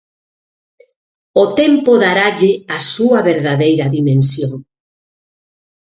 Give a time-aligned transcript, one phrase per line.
[1.43, 4.53] O tempo daralle a súa verdadeira dimensión.